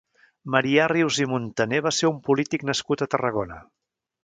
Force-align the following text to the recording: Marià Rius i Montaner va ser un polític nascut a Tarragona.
Marià 0.53 0.87
Rius 0.91 1.19
i 1.25 1.27
Montaner 1.33 1.83
va 1.89 1.93
ser 1.99 2.11
un 2.11 2.19
polític 2.31 2.67
nascut 2.73 3.05
a 3.05 3.11
Tarragona. 3.15 3.63